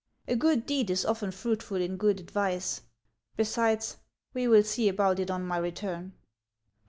[0.27, 2.81] A good deed is often fruitful in good advice.
[3.37, 3.97] Besides,
[4.33, 6.13] we will see about it on my return."